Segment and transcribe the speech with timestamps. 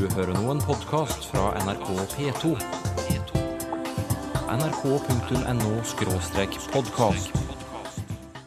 [0.00, 2.56] Du hører nå en podkast fra NRK P2.
[4.48, 5.72] nrk.no
[6.72, 7.28] podkast.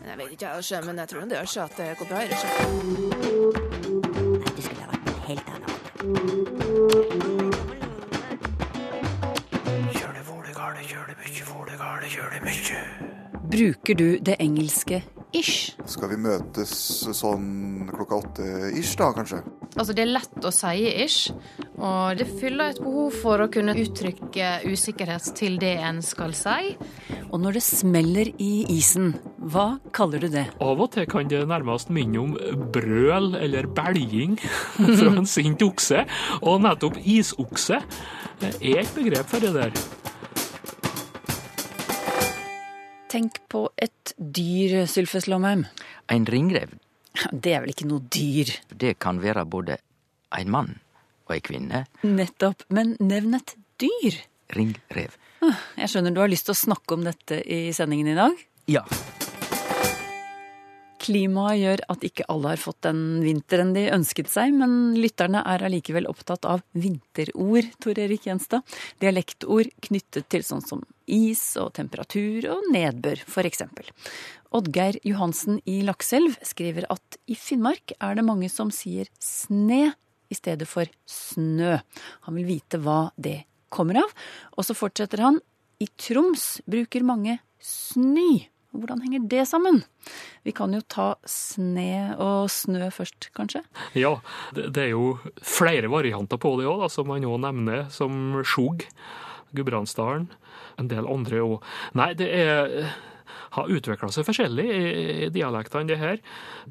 [0.08, 2.18] Jeg vet ikke, jeg, men jeg tror det gjør seg at det går bra.
[2.24, 2.28] i
[4.42, 5.70] Nei, det skulle ha vært en helt annen.
[13.54, 15.04] Bruker du det engelske
[15.38, 15.74] ish?
[15.90, 16.72] Skal vi møtes
[17.18, 18.48] sånn klokka åtte
[18.80, 19.42] ish, da, kanskje?
[19.74, 21.34] Altså, det er lett å si ish,
[21.82, 26.76] og det fyller et behov for å kunne uttrykke usikkerhet til det en skal si.
[27.32, 30.46] Og når det smeller i isen, hva kaller du det?
[30.62, 32.38] Av og til kan det nærmest minne om
[32.76, 34.38] brøl eller belging
[35.00, 36.06] fra en sint okse,
[36.44, 37.82] og nettopp isokse
[38.44, 40.03] er et begrep for det der.
[43.14, 45.68] Tenk på et dyr, Sylfes Lomheim.
[46.10, 46.72] En ringrev,
[47.30, 48.50] Det er vel ikke noe dyr?
[48.74, 49.78] det kan være både
[50.34, 50.80] en mann
[51.28, 51.84] og ei kvinne.
[52.02, 52.64] Nettopp.
[52.70, 54.18] Men nevn et dyr.
[54.56, 55.14] Ringrev.
[55.78, 58.34] Jeg skjønner du har lyst til å snakke om dette i sendingen i dag.
[58.66, 58.82] Ja,
[61.04, 65.66] Klimaet gjør at ikke alle har fått den vinteren de ønsket seg, men lytterne er
[65.68, 68.64] allikevel opptatt av vinterord, Tor Erik Gjenstad.
[69.04, 73.90] Dialektord knyttet til sånn som is og temperatur og nedbør, eksempel.
[74.54, 79.96] Oddgeir Johansen i Lakselv skriver at i Finnmark er det mange som sier sne
[80.32, 81.80] i stedet for snø.
[82.28, 83.42] Han vil vite hva det
[83.74, 84.14] kommer av.
[84.58, 85.42] Og så fortsetter han.
[85.82, 88.46] I Troms bruker mange snø.
[88.74, 89.84] Hvordan henger det sammen?
[90.44, 93.62] Vi kan jo ta sne og snø først, kanskje?
[93.98, 94.16] Ja,
[94.58, 98.88] det, er jo flere varianter på det òg, som man òg nevner, som Skjog,
[99.54, 100.28] Gudbrandsdalen,
[100.82, 101.74] en del andre òg.
[102.00, 102.80] Nei, det er
[103.54, 104.86] har utvikla seg forskjellig i,
[105.26, 106.22] i dialektene, det her.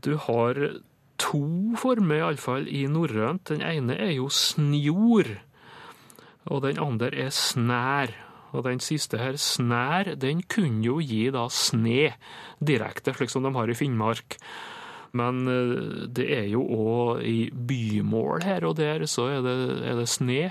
[0.03, 0.59] Du har
[1.23, 1.45] to
[1.79, 3.47] former, iallfall i norrønt.
[3.53, 5.31] Den ene er jo snjor,
[6.51, 8.15] og den andre er snær.
[8.53, 12.13] Og den siste her, snær, den kunne jo gi da sne
[12.61, 14.37] direkte, slik som de har i Finnmark.
[15.17, 19.57] Men eh, det er jo òg i bymål her og der, så er det,
[19.89, 20.45] er det sne.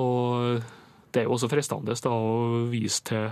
[0.00, 0.60] Og
[1.10, 3.30] det er jo også fristende å vise til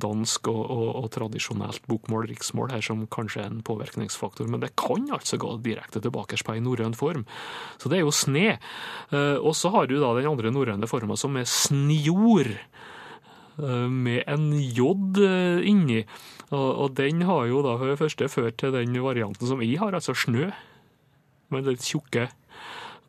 [0.00, 4.74] dansk og, og, og tradisjonelt bokmål, riksmål, her som kanskje er en påvirkningsfaktor, men det
[4.80, 7.24] kan altså gå direkte tilbake på en norrøn form.
[7.78, 8.58] Så det er jo sne.
[9.14, 12.50] Eh, Og så har du da den andre norrøne forma som er snjor,
[13.58, 14.80] eh, med en j
[15.22, 16.04] eh, inni.
[16.54, 19.94] Og, den har jo da for det første ført til den varianten som jeg har,
[19.94, 20.50] altså snø,
[21.50, 22.28] med det tjukke.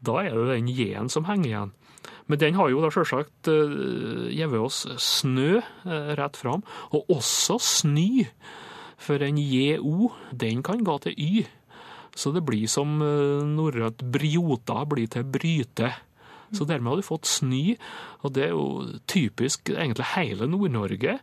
[0.05, 1.73] Da er det den j-en som henger igjen.
[2.25, 7.59] Men den har jo da selvsagt uh, gitt oss snø eh, rett fram, og også
[7.61, 8.25] snø.
[9.05, 11.45] For en jo, den kan gå til y.
[12.15, 15.91] Så det blir som uh, norrønt briota blir til bryte.
[16.55, 17.75] Så dermed har du fått snø,
[18.23, 21.19] og det er jo typisk egentlig hele Nord-Norge.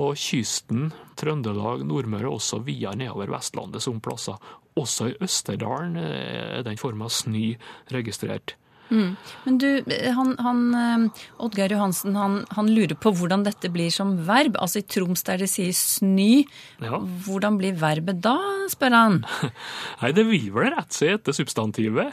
[0.00, 0.88] Og kysten,
[1.20, 4.38] Trøndelag, Nordmøre også via nedover Vestlandet som plasser.
[4.80, 7.52] Også i Østerdalen eh, er den forma snø
[7.92, 8.56] registrert.
[8.90, 9.68] Men du,
[10.12, 14.58] han, han eh, Oddgeir Johansen, han, han lurer på hvordan dette blir som verb.
[14.60, 16.44] Altså i Troms der det sier 'sny',
[16.82, 16.98] Ja.
[17.00, 18.36] hvordan blir verbet da,
[18.68, 19.20] spør han.
[20.02, 22.12] Nei, det vil vel rette seg etter substantivet.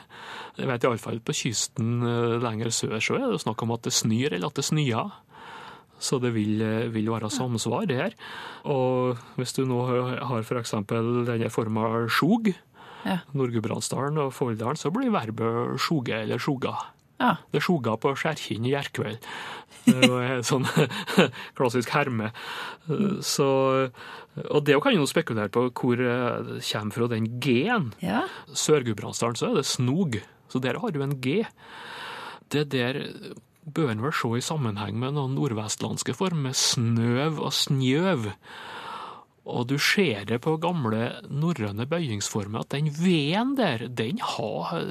[0.60, 3.94] Jeg vet iallfall på kysten eh, lenger sør så er det snakk om at det
[3.96, 5.12] snør eller at det snyer.
[6.00, 8.14] Så det vil, eh, vil være samsvar her.
[8.64, 9.82] Og hvis du nå
[10.24, 10.72] har f.eks.
[10.88, 12.54] denne forma sjog,
[13.08, 13.20] Ja.
[13.38, 16.76] Nord-Gudbrandsdalen og Folldalen, så blir verbet sjoge eller sjoga.
[17.20, 17.34] Ja.
[17.52, 19.26] Det sjoga på Skjærkinn i Gjerkveld.
[19.86, 20.68] Det er en sånn
[21.58, 22.32] klassisk herme.
[23.26, 23.50] Så,
[24.46, 27.92] og det kan jo spekulere på hvor det kommer fra den G-en.
[28.04, 28.24] ja.
[28.56, 31.44] Sør-Gudbrandsdalen så er det snog, så der har du en G.
[32.50, 33.04] Det der
[33.70, 38.32] bør en vel se i sammenheng med noen nordvestlandske former, snøv og snjøv.
[39.50, 44.84] Og du ser det på gamle norrøne bøyingsformer at den V-en der, den har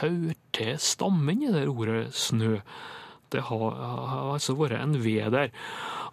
[0.00, 2.58] hørt til stammen i det ordet snø.
[3.32, 3.78] Det har,
[4.08, 5.50] har altså vært en V der.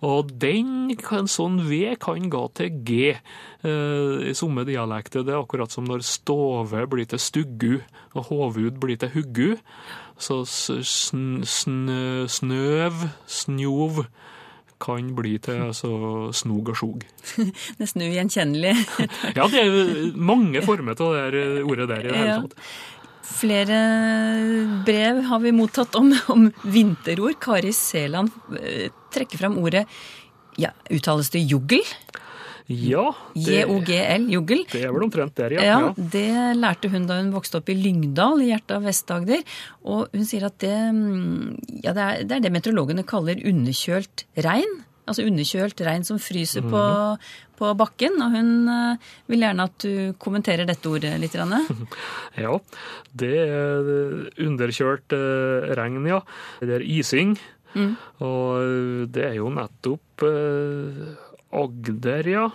[0.04, 5.24] Og den, en sånn V kan gå til G eh, i somme dialekter.
[5.24, 7.74] Det er akkurat som når stove blir til stuggu
[8.18, 9.54] og hovud blir til huggu.
[10.20, 11.88] Så sn, sn,
[12.30, 14.04] snøv, snjov
[14.84, 15.92] kan bli til altså,
[16.36, 17.06] snog og sjog.
[17.82, 18.74] Nesten ugjenkjennelig.
[19.38, 22.42] Ja, det er mange former av det der ordet der i det hele Ja.
[22.44, 22.60] tatt.
[23.34, 23.78] Flere
[24.86, 27.40] brev har vi mottatt om, om vinterord.
[27.42, 29.86] Kari Seland eh, trekker fram ordet
[30.60, 31.82] ja, Uttales det jugl?
[32.72, 34.62] Ja, JOGL, jogel.
[34.72, 35.64] det er vel omtrent der, ja.
[35.68, 39.44] Ja, det lærte hun da hun vokste opp i Lyngdal, i hjertet av Vest-Agder.
[39.84, 44.26] Og hun sier at det, mm, ja, det, er, det er det meteorologene kaller underkjølt
[44.48, 44.78] regn.
[45.04, 46.84] Altså underkjølt regn som fryser på,
[47.60, 48.16] på bakken.
[48.24, 51.36] Og hun eh, vil gjerne at du kommenterer dette ordet litt.
[51.36, 51.60] Ranne.
[52.46, 52.56] Ja,
[53.12, 53.92] det er
[54.48, 56.24] underkjølt eh, regn, ja.
[56.64, 57.36] Det er ising.
[58.24, 61.14] Og det er jo nettopp eh,
[61.54, 62.50] Agder, ja.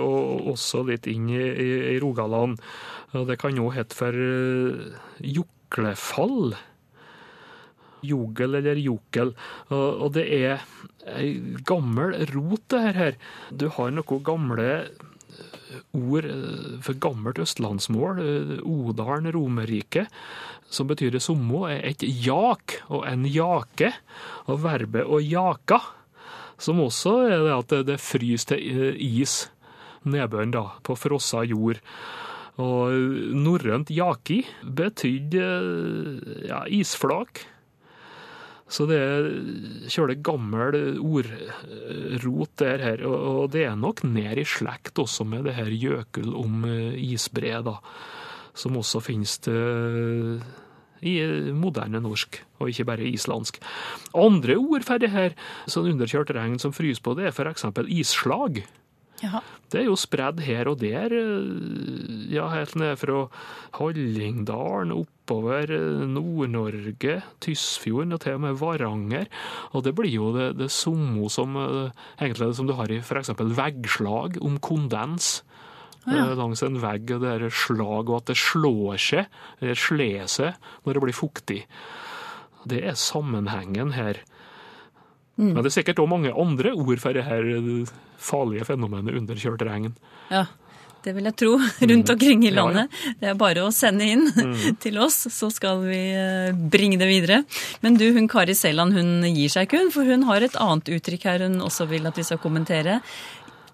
[0.00, 2.60] Og også litt inn i, i, i Rogaland.
[3.12, 4.16] Og det kan jo hete for
[5.20, 5.56] joklefall.
[5.70, 6.54] juklefall.
[8.02, 9.34] Jogel eller jokel.
[9.70, 10.64] Og, det er
[11.06, 13.16] ei gammel rot, det her.
[13.52, 14.88] Du har noen gamle
[15.94, 20.06] ord eh, for gammelt østlandsmål, eh, Odalen, Romerike,
[20.70, 23.92] som betyr det samme, er et jak og en jake,
[24.46, 25.80] og verbet å jaka,
[26.60, 29.50] som også er det at det- fryser til is,
[30.04, 31.80] nedbøren da, på frossa jord.
[32.60, 32.92] Og
[33.34, 35.46] norrønt jaki betydde
[36.48, 37.46] ja, isflak.
[38.70, 39.24] Så det er
[39.90, 45.56] kjølig gammel ordrot der her, og det er nok ned i slekt også med det
[45.56, 47.80] her gjøkul om eh, isbre, da,
[48.54, 50.38] som også finnes til,
[51.06, 51.16] i
[51.56, 53.60] moderne norsk, og ikke bare islandsk.
[54.16, 55.36] Andre ord for det her,
[55.70, 58.62] sånn underkjørt regn som fryser på, det er eksempel isslag.
[59.20, 59.40] Jaha.
[59.70, 63.26] Det er jo spredd her og der, eh, ja, helt ned fra
[63.76, 69.28] Hallingdalen, oppover eh, Nord-Norge, Tysfjorden og til og med Varanger.
[69.76, 73.34] Og det blir jo det, det samme som, eh, egentlig som du har i f.eks.
[73.36, 75.42] veggslag om kondens.
[76.06, 79.26] Eh, Langs en vegg, og det er slag, og at det slår seg,
[79.60, 80.54] eller slår seg,
[80.86, 81.60] når det blir fuktig.
[82.68, 84.22] Det er sammenhengen her.
[85.40, 89.62] Men det er sikkert òg mange andre ord for det her eh, farlige fenomenet underkjørt
[89.64, 89.94] regn.
[90.28, 90.42] Ja,
[91.00, 91.54] det vil jeg tro
[91.88, 92.60] rundt omkring i Ja, ja.
[92.60, 92.98] landet.
[93.22, 94.26] Det er bare å sende inn
[94.84, 97.38] til oss, så skal vi eh, bringe det videre.
[97.80, 100.92] Men du, hun Kari Seland, hun gir seg ikke, hun, for hun har et annet
[100.98, 102.98] uttrykk her hun også vil at vi skal kommentere.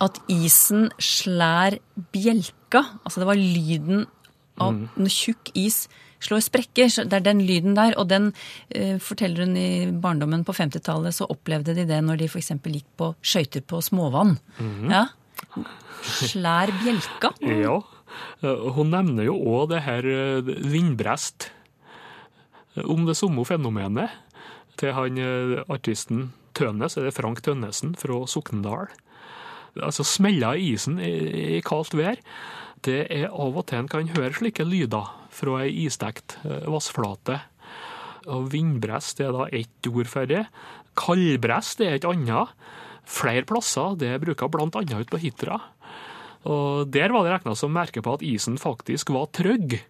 [0.02, 1.78] At isen slær
[2.12, 2.82] bjelka.
[3.04, 4.04] Altså det var lyden
[4.60, 5.84] av når tjukk is
[6.22, 6.88] slår sprekker.
[6.88, 7.96] så Det er den lyden der.
[7.98, 8.32] Og den
[8.70, 12.52] eh, forteller hun i barndommen på 50-tallet, så opplevde de det når de f.eks.
[12.62, 14.36] gikk på skøyter på småvann.
[14.90, 15.06] Ja.
[16.02, 17.32] Slær bjelka.
[17.42, 17.80] Ja,
[18.76, 21.50] hun nevner jo òg det her eh, vindbrest.
[22.76, 24.12] Om det samme fenomenet
[24.76, 28.88] til han eh, artisten Tønnes, eller Frank Tønnesen fra Sokndal.
[29.82, 32.20] Altså smeller i isen i, i kaldt vær.
[32.86, 37.40] Det er av og til en kan høre slike lyder fra ei isdekt eh, vassflate.
[38.32, 40.44] Og vindbrest er da ett ord for det.
[40.98, 42.52] Kaldbrest er et annet.
[43.06, 43.94] Flere plasser.
[44.00, 45.60] Det bruker blant annet ut på Hitra.
[46.46, 49.80] Og Der var det regna som merke på at isen faktisk var trygg,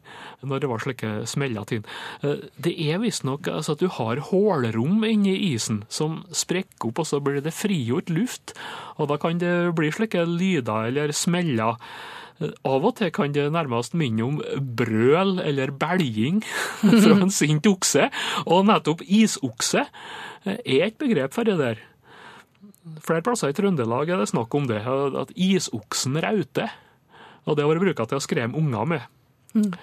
[0.42, 1.82] når det var slike smeller til.
[2.22, 2.42] den.
[2.56, 7.20] Det er visstnok altså, at du har hullrom inni isen som sprekker opp, og så
[7.20, 8.56] blir det frigjort luft.
[8.96, 11.76] Og da kan det bli slike lyder eller smeller.
[12.40, 14.40] Eh, Av og til kan det nærmest minne om
[14.76, 16.42] brøl eller belging
[17.02, 18.10] fra en sint okse.
[18.46, 19.86] Og nettopp isokse
[20.44, 21.84] eh, er et begrep for det der.
[23.02, 26.70] Flere plasser i Trøndelag er det snakk om det, at isoksen rauter.
[27.46, 29.78] Og det har vært brukt til å skremme unger med.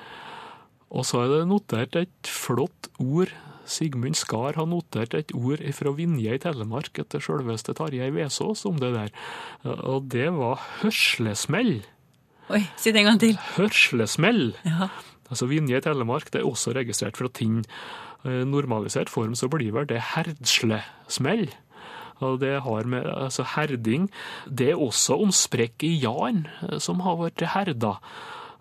[0.94, 3.32] Og så er det notert et flott ord.
[3.66, 8.80] Sigmund Skar har notert et ord fra Vinje i Telemark etter selveste Tarjei Vesaas om
[8.82, 9.14] det der.
[9.64, 11.78] Og det var hørslesmell.
[12.52, 13.38] Oi, si det en gang til.
[13.56, 14.50] Hørslesmell.
[14.68, 14.90] Ja.
[15.32, 17.64] Altså Vinje i Telemark det er også registrert fra Tinn.
[18.28, 21.48] Eh, Normalisert form så blir vel det herdslesmell.
[22.24, 24.10] Og det har med altså herding
[24.48, 27.98] Det er også om sprekk i jarn eh, som har vært herda.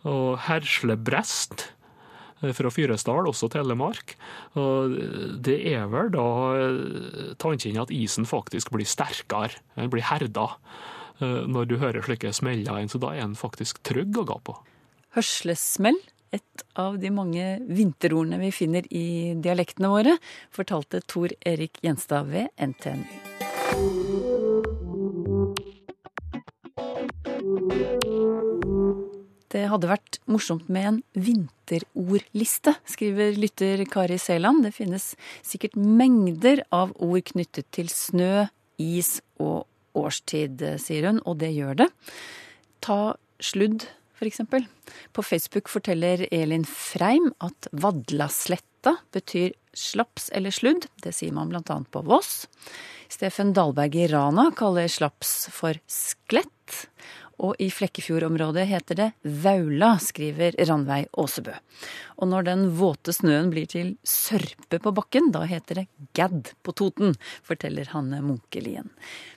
[0.08, 1.68] Og herslebrest
[2.42, 4.16] eh, fra Fyresdal, også Telemark.
[4.58, 4.96] Og
[5.44, 6.28] det er vel da
[6.58, 10.50] eh, tanken at isen faktisk blir sterkere, den blir herda,
[11.22, 12.80] når du hører slike smeller.
[12.90, 14.56] Så da er den faktisk trygg å gå på.
[15.14, 16.00] Hørselssmell,
[16.32, 20.16] et av de mange vinterordene vi finner i dialektene våre,
[20.50, 23.51] fortalte Tor Erik Gjenstad ved NTNU.
[29.52, 34.64] Det hadde vært morsomt med en vinterordliste, skriver lytter Kari Seland.
[34.64, 35.10] Det finnes
[35.44, 38.46] sikkert mengder av ord knyttet til snø,
[38.80, 39.66] is og
[39.98, 41.88] årstid, sier hun, og det gjør det.
[42.84, 43.14] Ta
[43.44, 43.84] sludd,
[44.30, 44.64] eksempel.
[45.12, 50.88] På Facebook forteller Elin Freim at Vadlasletta betyr slaps eller sludd.
[51.04, 52.46] Det sier man annet på Voss.
[53.12, 56.86] Steffen Dahlberg i Rana kaller slaps for sklett.
[57.42, 59.08] Og i Flekkefjord-området heter det
[59.44, 61.52] Vaula, skriver Ranveig Aasebø.
[62.22, 66.72] Og når den våte snøen blir til sørpe på bakken, da heter det gadd på
[66.78, 67.12] Toten,
[67.44, 68.88] forteller Hanne Munkelien.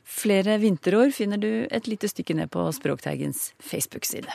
[0.08, 4.32] Flere vinterår finner du et lite stykke ned på Språkteigens Facebook-side.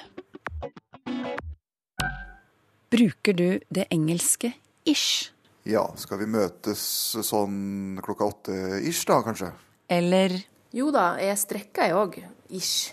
[2.92, 4.52] Bruker du det engelske
[4.85, 5.30] ish?
[5.69, 6.83] Ja, skal vi møtes
[7.26, 8.55] sånn klokka åtte
[8.87, 9.52] ish, da, kanskje?
[9.93, 10.38] Eller
[10.73, 12.21] Jo da, jeg strekker jeg òg.
[12.55, 12.93] Ish.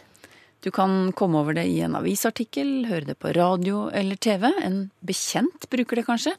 [0.61, 4.49] du kan komme over det i en avisartikkel, høre det på radio eller TV.
[4.65, 6.33] En bekjent bruker det kanskje.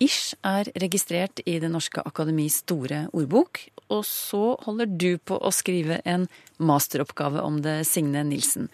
[0.00, 3.60] Ish er registrert i Det norske akademis store ordbok.
[3.90, 8.68] Og så holder du på å skrive en masteroppgave om det, Signe Nilsen.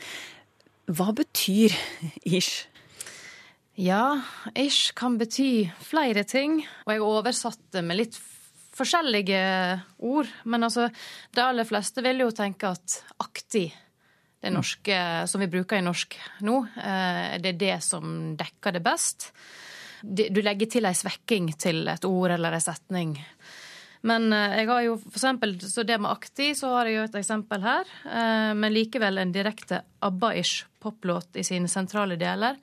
[0.87, 1.73] Hva betyr
[2.29, 2.67] ish?
[3.75, 4.21] Ja,
[4.55, 8.19] ish kan bety flere ting, og jeg har oversatt det med litt
[8.75, 9.41] forskjellige
[10.07, 10.31] ord.
[10.47, 10.87] Men altså,
[11.35, 13.67] de aller fleste vil jo tenke at aktig,
[14.45, 14.97] det norske
[15.31, 16.15] som vi bruker i norsk
[16.45, 19.31] nå, eh, det er det som dekker det best.
[20.05, 23.17] Du legger til ei svekking til et ord eller ei setning.
[24.05, 27.07] Men eh, jeg har jo for eksempel, så det med Akti, så har jeg jo
[27.09, 27.89] et eksempel her.
[28.05, 32.59] eh, Men likevel en direkte ABBA-ish poplåt i sine sentrale deler.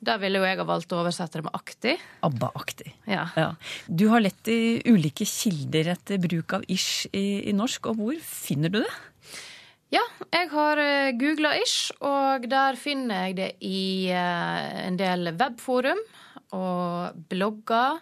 [0.00, 1.98] Der ville jo jeg ha valgt å oversette det med aktig.
[2.24, 2.94] ABBA-aktig.
[3.12, 3.26] Ja.
[3.36, 3.50] Ja.
[3.86, 8.22] Du har lett i ulike kilder etter bruk av ish i, i norsk, og hvor
[8.24, 8.94] finner du det?
[9.92, 10.00] Ja,
[10.32, 10.80] jeg har
[11.20, 16.00] googla ish, og der finner jeg det i eh, en del webforum
[16.56, 18.00] og blogger.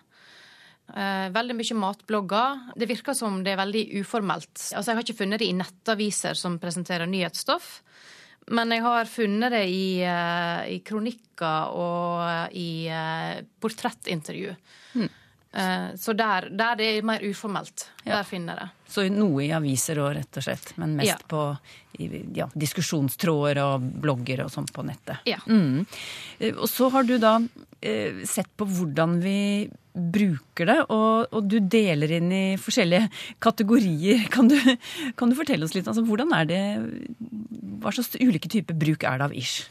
[0.97, 2.61] Eh, Veldig mye matblogger.
[2.77, 4.55] Det virker som det er veldig uformelt.
[4.75, 7.83] Altså, Jeg har ikke funnet det i nettaviser som presenterer nyhetsstoff.
[8.51, 14.55] Men jeg har funnet det i, eh, i kronikker og i eh, portrettintervju.
[15.53, 18.71] Eh, Så der, der det er mer uformelt, der finner jeg det.
[18.93, 20.73] Så noe i aviser òg, rett og slett.
[20.79, 21.17] Men mest Ja.
[21.29, 21.59] på
[22.37, 25.19] ja, diskusjonstråder og blogger og sånn på nettet.
[25.27, 25.39] Ja.
[25.47, 25.85] Mm.
[26.61, 27.39] Og så har du da
[28.25, 29.69] sett på hvordan vi
[29.99, 33.09] bruker det, og, og du deler inn i forskjellige
[33.45, 34.27] kategorier.
[34.33, 34.57] Kan du,
[35.19, 35.89] kan du fortelle oss litt?
[35.91, 36.63] Altså, hvordan er det
[37.83, 39.69] Hva slags ulike typer bruk er det av ish?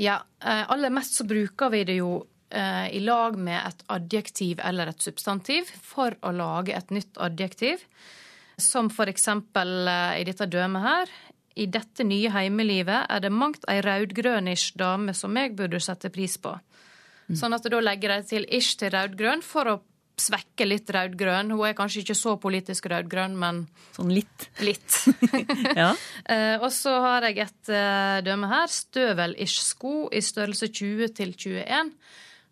[0.00, 2.12] Ja, eh, aller mest så bruker vi det jo
[2.50, 7.82] eh, i lag med et adjektiv eller et substantiv for å lage et nytt adjektiv.
[8.60, 11.12] Som for eksempel eh, i dette dømet her.
[11.60, 16.38] I dette nye heimelivet er det mangt ei raudgrønish dame som jeg burde sette pris
[16.40, 16.54] på.
[17.36, 19.76] Sånn at da legger de til ish til raudgrønn for å
[20.20, 21.52] svekke litt raudgrønn.
[21.54, 23.62] Hun er kanskje ikke så politisk raudgrønn, men
[23.96, 24.48] Sånn litt.
[24.64, 24.98] litt.
[25.80, 25.92] Ja.
[26.30, 28.70] Eh, og så har jeg et eh, dømme her.
[28.70, 31.94] Støvel-ish-sko i størrelse 20 til 21.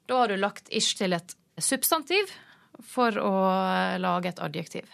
[0.08, 2.32] Da har du lagt ish til et substantiv
[2.88, 4.88] for å eh, lage et adjektiv.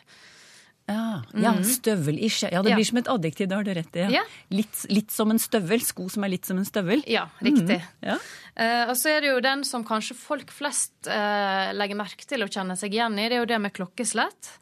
[0.86, 2.42] Ja, ja støvel-ish.
[2.52, 2.76] Ja, det Ja.
[2.76, 4.08] blir som et adjektiv, det har du rett i.
[4.12, 4.22] Ja.
[4.50, 5.80] Litt, litt som en støvel.
[5.80, 7.02] Sko som er litt som en støvel.
[7.08, 7.80] Ja, riktig.
[8.04, 8.18] Ja.
[8.54, 12.44] Uh, og så er det jo den som kanskje folk flest uh, legger merke til
[12.44, 13.28] og kjenner seg igjen i.
[13.28, 14.58] Det er jo det med klokkeslett.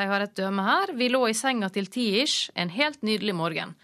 [0.00, 0.92] Jeg har et døme her.
[0.96, 3.74] Vi lå i senga til ti-ish en helt nydelig morgen.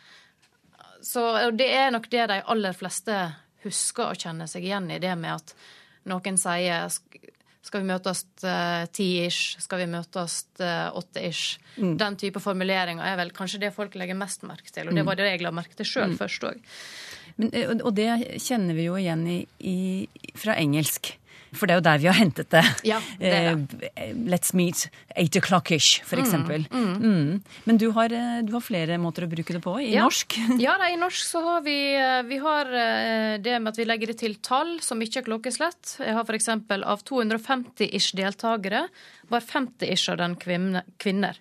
[1.04, 3.18] Så det er nok det de aller fleste
[3.66, 5.00] husker og kjenner seg igjen i.
[5.02, 5.52] Det med at
[6.08, 6.88] noen sier
[7.66, 9.58] skal vi møtes eh, ti-ish?
[9.62, 11.58] Skal vi møtes eh, åtte-ish?
[11.76, 14.88] Den type formuleringer er vel kanskje det folk legger mest merke til.
[14.88, 16.62] Og det var det jeg la merke til sjøl først òg.
[17.36, 18.08] Og det
[18.40, 19.78] kjenner vi jo igjen i, i,
[20.38, 21.12] fra engelsk.
[21.54, 22.62] For det er jo der vi har hentet det.
[22.88, 23.52] Ja, det er
[23.96, 26.66] Eh, Let's meet eight o'clock-ish, for eksempel.
[26.70, 27.42] Mm.
[27.64, 30.02] Men du har, eh, du har flere måter å bruke det på i Ja.
[30.04, 30.36] norsk.
[30.60, 32.64] Ja, da, i norsk så har vi, eh, vi har
[33.38, 35.96] det med at vi legger det til tall som ikke er klokkeslett.
[36.02, 36.48] Jeg har f.eks.
[36.48, 38.88] av 250-ish deltakere
[39.30, 41.36] var 50-ish av den kvinne, kvinner.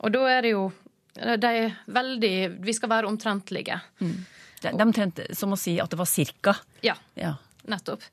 [0.00, 0.72] Og da er det jo
[1.16, 3.78] de er veldig Vi skal være omtrentlige.
[3.98, 4.10] Det,
[4.60, 6.56] det er omtrent som å si at det var cirka.
[6.84, 7.34] Ja, Ja.
[7.70, 8.04] Nettopp.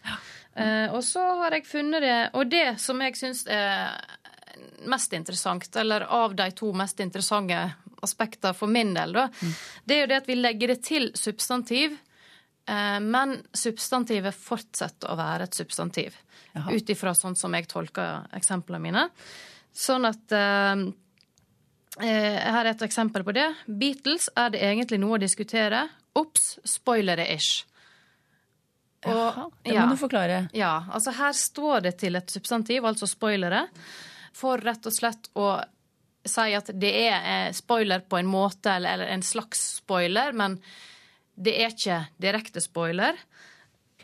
[0.55, 3.95] Eh, og så har jeg funnet det Og det som jeg syns er
[4.86, 7.57] mest interessant, eller av de to mest interessante
[8.05, 9.24] aspektene for min del, da,
[9.86, 11.95] det er jo det at vi legger det til substantiv.
[12.69, 16.19] Uh, Men substantivet fortsetter å være et substantiv.
[16.53, 19.07] Ut ifra sånn som jeg tolker eksemplene mine.
[19.74, 20.86] Sånn at uh,
[21.98, 23.50] Her er et eksempel på det.
[23.65, 25.88] Beatles er det egentlig noe å diskutere.
[26.13, 27.17] Ops, spoiler
[29.05, 29.86] Jaha, det må ja.
[29.91, 30.39] du forklare.
[30.55, 33.67] Ja, altså her står det til et substantiv, altså spoilere,
[34.33, 35.51] for rett og slett å
[36.25, 40.57] si at det er eh, spoiler på en måte, eller, eller en slags spoiler, men
[41.36, 43.17] det er ikke direkte spoiler.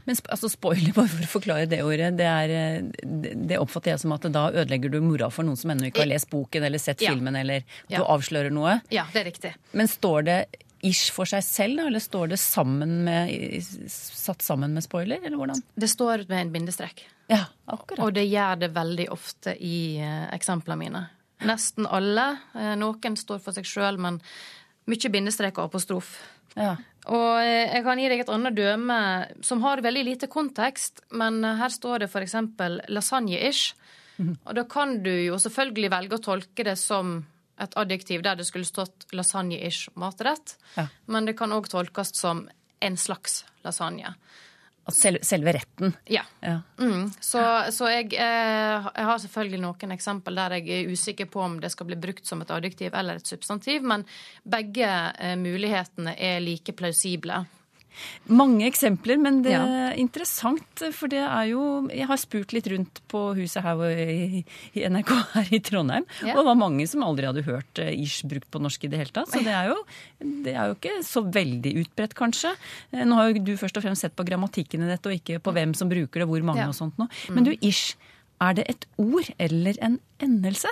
[0.06, 3.94] Men altså spoiler, bare for å forklare det ordet, det, er, eh, det det oppfatter
[3.94, 6.66] jeg som at da ødelegger du mora for noen som ennå ikke har lest boken
[6.68, 7.14] eller sett Ja.
[7.16, 8.00] filmen, eller at Ja.
[8.02, 8.80] du avslører noe.
[8.94, 9.54] Ja, det er riktig.
[9.72, 10.40] Men står det
[10.86, 11.88] ish for seg selv, da?
[11.90, 15.64] Eller står det sammen med, satt sammen med spoiler, eller hvordan?
[15.76, 17.06] Det står med en bindestrek.
[17.30, 18.02] Ja, akkurat.
[18.06, 21.04] Og det gjør det veldig ofte i eh, eksemplene mine.
[21.48, 22.32] Nesten alle.
[22.58, 24.22] Eh, noen står for seg sjøl, men
[24.90, 26.16] mye bindestrek og apostrof.
[26.56, 26.74] Ja.
[27.10, 29.00] Og eh, jeg kan gi deg et annet døme
[29.46, 32.40] som har veldig lite kontekst, men her står det f.eks.
[32.90, 33.76] lasagne-ish.
[34.20, 37.22] Og da kan du jo selvfølgelig velge å tolke det som
[37.62, 40.88] et adjektiv der det skulle stått lasagne-ish matrett, Ja.
[41.08, 42.48] men det kan òg tolkes som
[42.82, 44.16] en slags lasagne.
[44.90, 45.92] Selve, selve retten.
[46.10, 46.24] Ja.
[46.42, 46.62] Ja.
[46.80, 47.12] Mm.
[47.22, 47.42] Så,
[47.76, 51.70] så jeg, eh, jeg har selvfølgelig noen eksempel der jeg er usikker på om det
[51.70, 54.06] skal bli brukt som et adjektiv eller et substantiv, men
[54.50, 54.90] begge
[55.20, 57.44] eh, mulighetene er like plausible.
[58.30, 59.64] Mange eksempler, men det Ja.
[59.66, 60.84] er interessant.
[60.94, 65.10] For det er jo Jeg har spurt litt rundt på huset her i i NRK
[65.34, 66.06] her i Trondheim.
[66.24, 66.34] Ja.
[66.34, 69.00] Og det var mange som aldri hadde hørt eh, ish brukt på norsk i det
[69.00, 69.28] hele tatt.
[69.34, 69.78] Så det er jo,
[70.44, 72.54] det er jo ikke så veldig utbredt, kanskje.
[72.94, 75.40] Eh, Nå har jo du først og fremst sett på grammatikken i dette, og ikke
[75.42, 76.68] på hvem som bruker det, hvor mange Ja.
[76.70, 77.10] og sånt noe.
[77.30, 77.96] Men du, ish.
[78.42, 80.70] Er det et ord eller en endelse?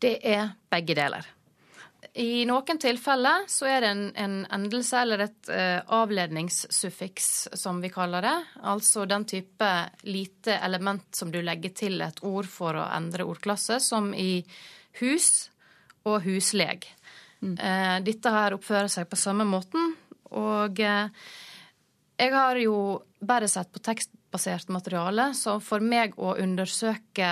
[0.00, 1.24] Det er begge deler.
[2.14, 7.90] I noen tilfeller så er det en, en endelse eller et uh, avledningssuffiks, som vi
[7.94, 8.36] kaller det.
[8.66, 9.68] Altså den type
[10.08, 14.42] lite element som du legger til et ord for å endre ordklasse, som i
[14.98, 15.50] hus
[16.08, 16.88] og husleg.
[17.40, 19.94] Eh, dette her oppfører seg på samme måten,
[20.36, 21.08] og uh,
[22.20, 22.74] jeg har jo
[23.20, 27.30] bare sett på tekstbasert materiale, så for meg å undersøke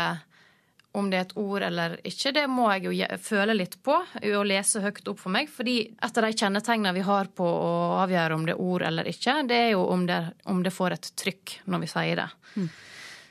[0.98, 4.46] om det er et ord eller ikke, det må jeg jo føle litt på og
[4.48, 5.50] lese høyt opp for meg.
[5.52, 9.08] Fordi et av de kjennetegnene vi har på å avgjøre om det er ord eller
[9.10, 12.28] ikke, det er jo om det, om det får et trykk når vi sier det.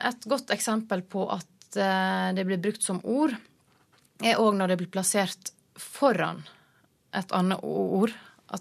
[0.08, 3.34] Et godt eksempel på at eh, det blir brukt som ord,
[4.24, 6.42] er òg når det blir plassert foran
[7.16, 8.14] et annet ord,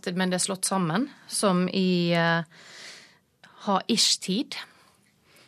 [0.05, 2.43] det, men det er slått sammen, som i uh,
[3.67, 4.57] ha ish-tid.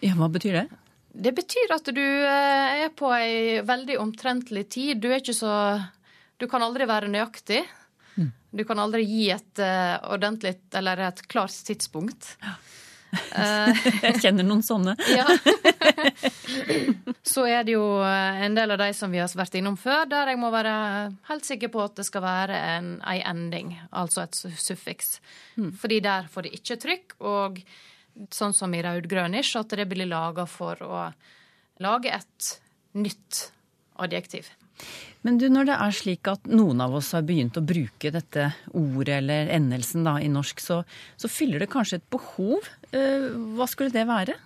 [0.04, 0.66] Ja, hva betyr det?
[1.08, 5.00] Det betyr at du eh, er på ei veldig omtrentlig tid.
[5.02, 5.52] Du er ikke så
[6.38, 7.64] Du kan aldri være nøyaktig.
[8.50, 12.30] Du kan aldri gi et uh, ordentlig eller et klart tidspunkt.
[14.04, 14.94] Jeg kjenner noen sånne.
[15.12, 15.26] Ja.
[17.28, 20.04] Så er det jo eh, en del av de som vi har vært innom før,
[20.08, 20.72] der jeg må være
[21.28, 24.66] helt sikker på at det skal være en, ei ending, altså et suffiks.
[24.66, 25.76] suffiks.
[25.80, 27.60] Fordi der får det ikke trykk, og
[28.34, 31.02] sånn som i rød-grønish, at det blir laga for å
[31.82, 32.54] lage et
[32.98, 33.48] nytt
[33.98, 34.48] adjektiv.
[35.26, 38.52] Men du, når det er slik at noen av oss har begynt å bruke dette
[38.78, 40.82] ordet eller endelsen da, i norsk, så,
[41.18, 42.68] så fyller det kanskje et behov.
[42.94, 43.26] Eh,
[43.58, 44.36] Hva skulle det være?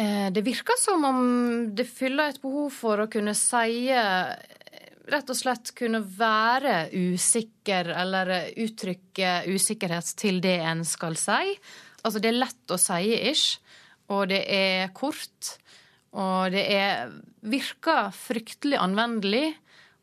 [0.00, 1.20] Eh, Det virker som om
[1.76, 3.88] det fyller et behov for å kunne si
[5.08, 11.54] Rett og slett kunne være usikker, eller uttrykke usikkerhet til det en skal si.
[12.04, 13.58] Altså, det er lett å si ish,
[14.12, 15.56] og det er kort.
[16.16, 17.10] Og det er,
[17.44, 19.52] virker fryktelig anvendelig.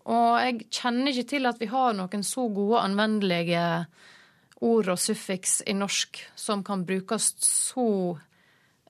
[0.05, 3.65] Og jeg kjenner ikke til at vi har noen så gode anvendelige
[4.65, 7.87] ord og suffiks i norsk som kan brukes så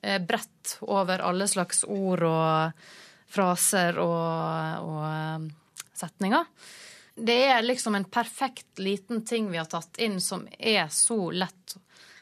[0.01, 2.83] eh, bredt over alle slags ord og
[3.31, 5.47] fraser og, og eh,
[5.95, 6.51] setninger.
[7.15, 11.77] Det er liksom en perfekt liten ting vi har tatt inn som er så lett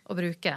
[0.09, 0.55] å bruke.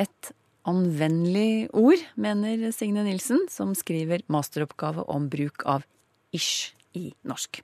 [0.00, 0.32] Et
[0.68, 5.86] anvendelig ord, mener Signe Nilsen, som skriver masteroppgave om bruk av
[6.34, 7.62] ish i norsk.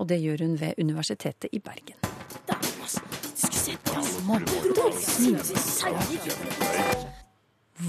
[0.00, 1.98] Og det gjør hun ved Universitetet i Bergen.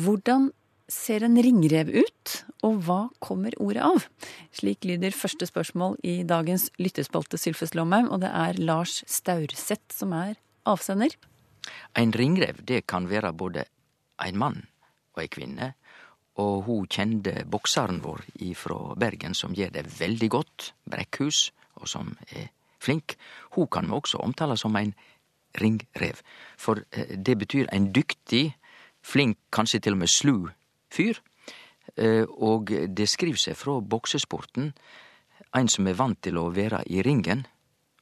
[0.02, 0.52] Hvordan
[0.92, 2.34] ser en ringrev ut,
[2.68, 4.06] og hva kommer ordet av?
[4.56, 10.14] Slik lyder første spørsmål i dagens lyttespalte Sylfes Lomheim, og det er Lars Staurseth som
[10.16, 10.36] er
[10.68, 11.16] avsender.
[11.96, 13.66] Ein ringrev det kan være både
[14.22, 14.62] ein mann
[15.14, 15.74] og ei kvinne,
[16.40, 22.16] og hun kjende boksaren vår ifra Bergen som gjer det veldig godt, Brekkhus, og som
[22.32, 22.48] er
[22.82, 23.18] flink,
[23.56, 24.94] hun kan vi også omtale som ein
[25.60, 26.22] ringrev.
[26.58, 28.56] For eh, det betyr ein dyktig,
[29.02, 30.50] flink, kanskje til og med slu
[30.94, 31.20] fyr.
[31.98, 34.74] Eh, Og det skriv seg fra boksesporten.
[35.54, 37.46] Ein som er vant til å være i ringen,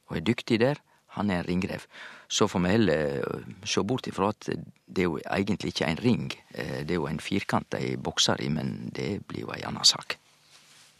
[0.06, 0.78] og er dyktig der,
[1.16, 1.86] han er en ringrev.
[2.30, 6.26] Så får vi heller se bort ifra at det er jo egentlig ikke en ring.
[6.54, 9.82] Eh, Det er jo en firkant de bokser i, men det blir jo ei anna
[9.84, 10.16] sak.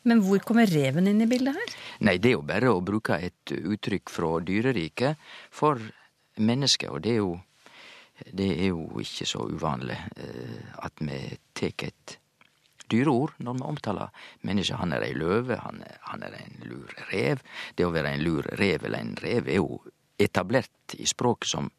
[0.02, 1.74] Men hvor kommer reven inn i bildet her?
[2.00, 5.16] Nei, det er jo bare å bruke et uttrykk fra dyreriket
[5.50, 5.78] for
[6.40, 7.34] mennesket, og det er jo,
[8.32, 11.20] det er jo ikke så uvanlig eh, at vi
[11.54, 12.16] tek et
[12.90, 14.80] dyreord når vi omtaler mennesket.
[14.80, 17.44] Han er ei løve, han er, han er en lur rev.
[17.76, 19.82] Det å være en lur rev eller en rev er jo
[20.20, 21.70] etablert i språket som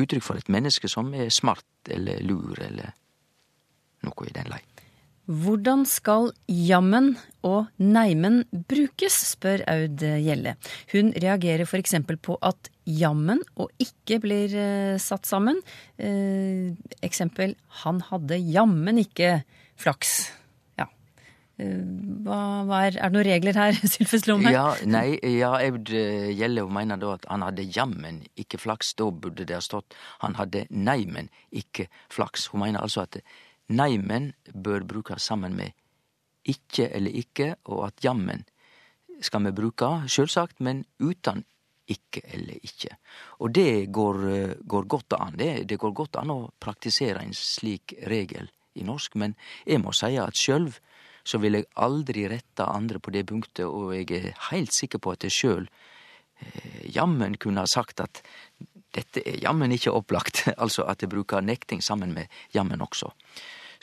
[0.00, 2.94] uttrykk for et menneske som er smart eller lur eller
[4.04, 4.62] noe i den lei.
[5.24, 7.14] Hvordan skal jammen
[7.48, 10.52] og neimen brukes, spør Aud Gjelle.
[10.92, 11.94] Hun reagerer f.eks.
[12.20, 15.62] på at jammen og ikke blir eh, satt sammen.
[15.96, 19.38] Eh, eksempel han hadde jammen ikke
[19.80, 20.28] flaks.
[20.76, 20.90] Ja.
[20.90, 24.50] Eh, hva, hva er, er det noen regler her, Sylfes Lomme?
[24.54, 28.94] Ja, nei, ja, Aud eh, Gjelle mener da at han hadde jammen ikke flaks.
[28.98, 32.48] Da burde det ha stått han hadde neimen ikke flaks.
[32.52, 33.20] Hun mener altså at
[33.70, 35.72] neimen bør brukes sammen med
[36.44, 38.44] ikke eller ikke, og at jammen
[39.24, 41.44] skal vi bruke, sjølsagt, men uten
[41.88, 42.96] ikke eller ikke.
[43.44, 45.36] Og det går, eh, går godt an.
[45.38, 49.36] Det, det går godt an å praktisere en slik regel i norsk, men
[49.66, 50.80] jeg må si at sjølv
[51.24, 55.14] så vil jeg aldri rette andre på det punktet, og jeg er heilt sikker på
[55.14, 58.22] at jeg sjøl eh, jammen kunne ha sagt at
[58.94, 63.10] dette er jammen ikke opplagt, altså at jeg bruker nekting sammen med jammen også.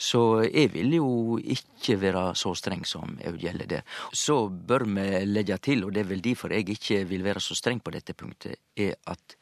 [0.02, 3.82] Så jeg vil jo ikke være så streng som Aud gjelder det.
[4.10, 7.54] Så bør vi legge til, og det er vel derfor jeg ikke vil være så
[7.54, 9.36] streng på dette punktet, er at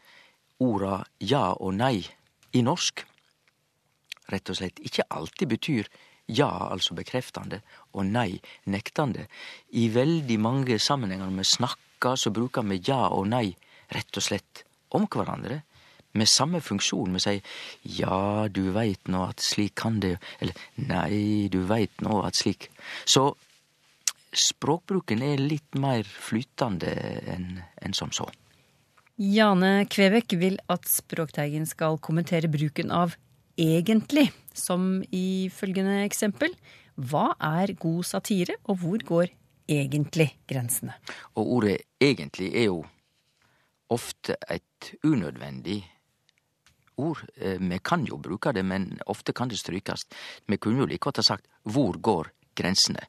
[0.60, 2.02] orda ja og nei
[2.52, 3.06] i norsk
[4.30, 5.88] rett og slett ikke alltid betyr
[6.36, 7.60] ja, altså bekreftende,
[7.94, 8.40] og nei,
[8.70, 9.26] nektende.
[9.76, 13.50] I veldig mange sammenhenger når vi snakker, så bruker vi ja og nei
[13.94, 14.64] rett og slett
[14.96, 15.62] om hverandre.
[16.18, 17.14] Med samme funksjon.
[17.14, 17.60] Vi sier
[17.98, 22.66] ja, du veit nå at slik kan det, eller nei, du veit nå at slik.
[23.06, 23.28] Så
[24.34, 26.90] språkbruken er litt mer flytende
[27.30, 28.26] enn en som så.
[29.20, 33.18] Jane Kvebekk vil at Språkteigen skal kommentere bruken av
[33.60, 36.54] egentlig, som i følgende eksempel.
[36.96, 39.30] Hva er god satire, og hvor går
[39.70, 40.96] egentlig grensene?
[41.36, 42.82] Og ordet egentlig er jo
[43.90, 45.80] ofte et unødvendig
[47.00, 47.22] ord.
[47.36, 50.06] Eh, Vi kan jo bruke det, men ofte kan det strykes.
[50.46, 53.06] Vi kunne jo like godt ha sagt hvor går grensene?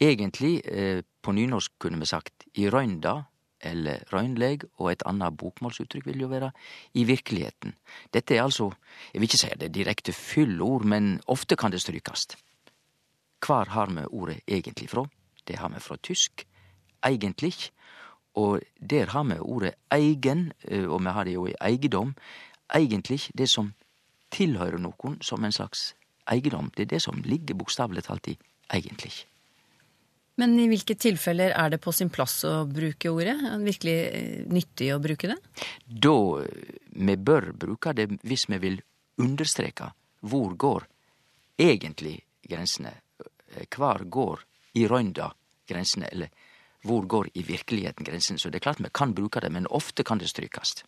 [0.00, 3.26] Egentlig, eh, på nynorsk kunne vi sagt i røynda
[3.60, 6.50] eller røynleg, og et annet bokmålsuttrykk vil jo være
[6.94, 7.74] i virkeligheten.
[8.14, 8.70] Dette er altså,
[9.12, 12.36] jeg vil ikke si det direkte fyllord, men ofte kan det strykast.
[13.40, 15.06] Kvar har vi ordet egentlig fra?
[15.48, 16.46] Det har vi fra tysk,
[17.06, 17.54] egentlig,
[18.34, 22.14] og der har vi ordet eigen, eh, og vi har det jo i eigedom.
[22.74, 23.72] Egentlig det som
[24.30, 25.94] tilhører nokon som en slags
[26.30, 26.70] eigedom.
[26.76, 28.38] Det er det som ligger bokstavelig talt i
[28.74, 29.26] egentlig.
[30.38, 33.34] Men i hvilke tilfeller er det på sin plass å bruke ordet?
[33.34, 35.38] Er det virkelig eh, nyttig å bruke det?
[35.86, 36.18] Da
[36.98, 38.78] vi bør bruke det hvis vi vil
[39.18, 40.86] understreke hvor går
[41.58, 42.94] egentlig grensene.
[43.74, 44.44] Hvor går
[44.78, 45.32] i røynda
[45.68, 46.30] grensene, eller
[46.86, 48.38] hvor går i virkeligheten grensene.
[48.38, 50.82] Så det er klart vi kan bruke det, men ofte kan det strykes.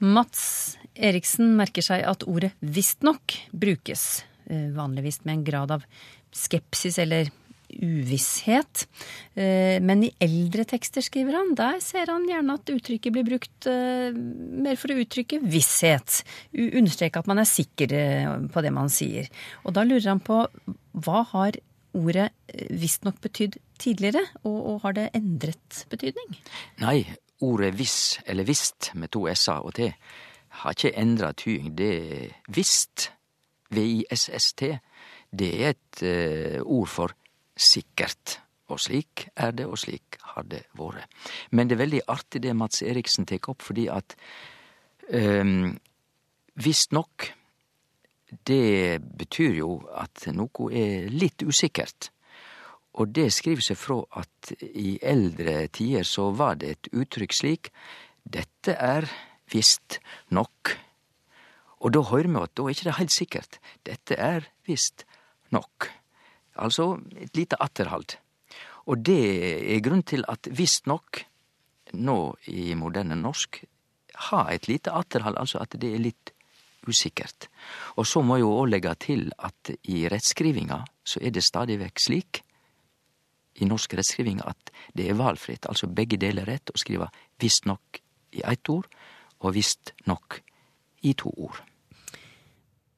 [0.00, 5.84] Mats Eriksen merker seg at ordet visstnok brukes, eh, vanligvis med en grad av
[6.32, 7.30] skepsis eller
[7.78, 8.86] uvisshet.
[9.34, 13.68] Eh, Men i eldre tekster, skriver han, der ser han gjerne at uttrykket blir brukt
[13.70, 16.20] eh, mer for å uttrykke visshet.
[16.54, 19.30] Understreke at man er sikker eh, på det man sier.
[19.64, 20.42] Og da lurer han på
[20.92, 21.60] hva har
[21.96, 22.28] ordet
[22.70, 26.36] visstnok betydd tidligere, og, og har det endret betydning?
[26.82, 27.00] Nei,
[27.42, 29.88] ordet viss, eller visst, med to s-er og t,
[30.60, 31.72] har ikke endra tyding.
[31.78, 33.10] Det er visst,
[33.74, 34.70] V-I-S-S-T,
[35.30, 36.00] det er et
[36.62, 37.14] ord for
[37.60, 38.38] sikkert.
[38.70, 41.10] Og slik er det, og slik har det vært.
[41.50, 44.14] Men det er veldig artig det Mats Eriksen tek opp, fordi at
[45.10, 45.74] um,
[46.54, 47.32] visstnok
[48.46, 52.12] det betyr jo at noe er litt usikkert.
[52.98, 57.72] Og det skriver seg fra at i eldre tider så var det et uttrykk slik
[58.22, 59.06] dette er
[59.50, 59.98] visst
[60.30, 60.74] nok.
[61.80, 63.58] Og da hører vi at da er ikke det helt sikkert.
[63.86, 65.06] Dette er visst
[65.54, 65.88] nok.
[66.56, 68.16] Altså et lite atterhald.
[68.90, 69.20] Og det
[69.74, 71.22] er grunn til at visstnok
[71.94, 72.18] nå
[72.50, 73.62] i moderne norsk
[74.30, 76.32] har et lite atterhald, altså at det er litt
[76.88, 77.48] usikkert.
[77.96, 81.78] Og så må jeg jo òg legge til at i rettskrivinga så er det stadig
[81.80, 82.42] vekk slik
[83.60, 87.10] i norsk rettskriving at det er valfritt, altså begge deler rett å skrive
[87.40, 88.00] visstnok
[88.38, 88.86] i ett ord
[89.40, 90.40] og visstnok
[91.02, 91.58] i to ord.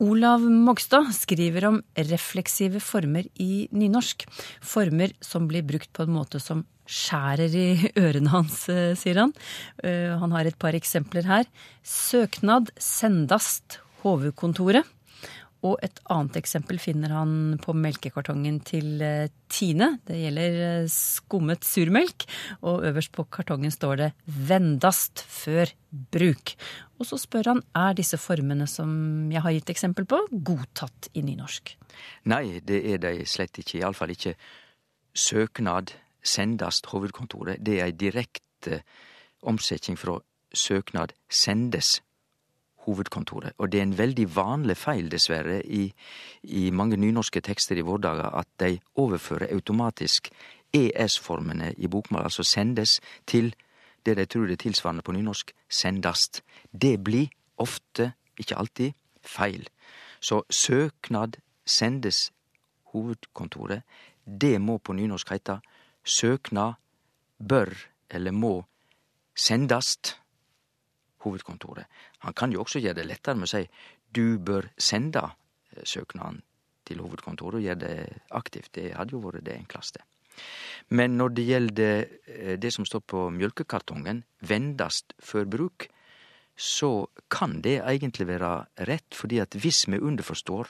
[0.00, 4.24] Olav Mogstad skriver om refleksive former i nynorsk.
[4.64, 9.32] Former som blir brukt på en måte som skjærer i ørene hans, eh, sier han.
[9.84, 11.44] Eh, Han har et par eksempler her.
[11.84, 14.84] Søknad sendast hovedkontoret.
[15.62, 19.92] Og et annet eksempel finner han på melkekartongen til eh, Tine.
[20.08, 22.26] Det gjelder eh, skummet surmelk,
[22.66, 26.56] og øverst på kartongen står det 'vendast før bruk'.
[26.98, 31.22] Og så spør han er disse formene som jeg har gitt eksempel på, godtatt i
[31.22, 31.76] nynorsk.
[32.24, 33.78] Nei, det er de slett ikke.
[33.78, 34.34] Iallfall ikke
[35.14, 37.62] søknad sendast hovedkontoret.
[37.62, 38.82] Det er ei direkte
[39.42, 40.18] omsetning fra
[40.54, 42.00] søknad sendes
[42.86, 43.52] hovedkontoret.
[43.58, 45.92] Og det er en veldig vanlig feil, dessverre, i,
[46.42, 50.30] i mange nynorske tekster i våre dager at de overfører automatisk
[50.72, 53.54] ES-formene i bokmål, altså sendes, til
[54.06, 56.42] det de tror det er tilsvarende på nynorsk, sendast.
[56.72, 58.92] Det blir ofte, ikke alltid,
[59.22, 59.68] feil.
[60.20, 62.32] Så søknad sendes
[62.92, 63.82] hovedkontoret.
[64.26, 65.60] Det må på nynorsk heite
[66.04, 66.74] søknad
[67.38, 67.70] bør
[68.10, 68.64] eller må
[69.36, 70.16] sendast
[71.24, 71.86] hovedkontoret.
[72.26, 73.66] Han kan jo også gjøre det lettere med å si
[74.12, 76.42] du bør sende eh, søknaden
[76.88, 77.96] til hovedkontoret og gjøre det
[78.34, 78.72] aktivt.
[78.74, 80.02] Det hadde jo vært det enkleste.
[80.92, 85.88] Men når det gjelder eh, det som står på mjølkekartongen, vendast før bruk,
[86.56, 88.52] så kan det egentlig være
[88.88, 90.68] rett, fordi at hvis vi underforstår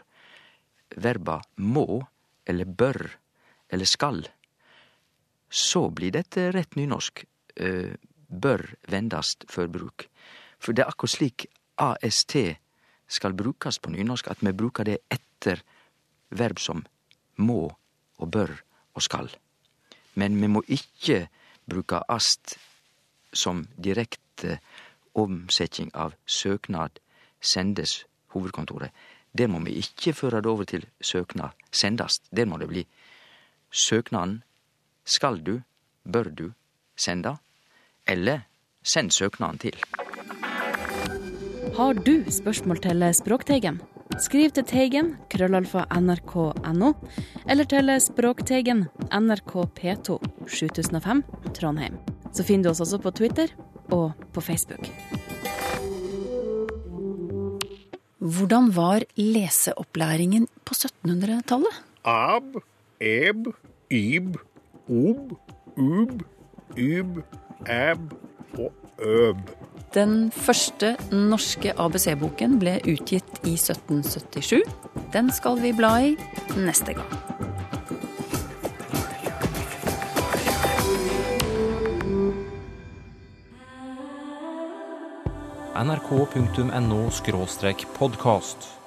[1.02, 2.04] verba må
[2.46, 3.00] eller bør
[3.72, 4.22] eller skal,
[5.52, 7.24] så blir dette rett nynorsk.
[7.56, 7.92] Eh,
[8.32, 10.06] bør vendast før bruk.
[10.62, 11.46] For det er akkurat slik
[11.82, 12.36] AST
[13.10, 15.62] skal brukes på nynorsk, at vi bruker det etter
[16.30, 16.84] verb som
[17.42, 17.72] må
[18.18, 18.54] og bør
[18.94, 19.30] og skal.
[20.14, 21.26] Men vi må ikkje
[21.66, 22.56] bruke ast
[23.32, 24.58] som direkte
[25.18, 27.00] omsetning av søknad
[27.40, 28.92] sendes hovedkontoret.
[29.32, 32.28] Der må vi ikkje føre det over til søknad sendast.
[32.30, 32.86] Der må det bli
[33.70, 34.42] søknaden
[35.04, 35.60] skal du,
[36.04, 36.52] bør du
[36.96, 37.36] senda,
[38.06, 38.46] eller
[38.82, 39.76] send søknaden til.
[41.72, 43.78] Har du spørsmål til Språkteigen?
[44.20, 46.90] Skriv til Teigen, krøllalfa nrk.no,
[47.48, 50.18] eller til Språkteigen, NRK P2,
[50.52, 51.22] 7005,
[51.56, 51.96] Trondheim.
[52.36, 53.54] Så finner du oss også på Twitter
[53.88, 54.90] og på Facebook.
[58.20, 61.82] Hvordan var leseopplæringen på 1700-tallet?
[62.04, 62.60] Ab,
[63.00, 63.48] eb,
[63.88, 64.36] yb,
[64.92, 65.32] ob,
[65.80, 66.22] ub,
[66.76, 67.18] yb,
[67.64, 68.12] ab
[68.58, 69.40] og øb.
[69.92, 74.62] Den første norske ABC-boken ble utgitt i 1777.
[75.12, 76.14] Den skal vi bla i
[76.56, 77.12] neste gang.
[85.82, 87.10] nrk.no
[87.98, 88.81] podkast.